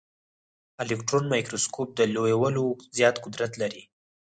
[0.83, 2.65] الکټرون مایکروسکوپ د لویولو
[2.97, 3.81] زیات قدرت لري.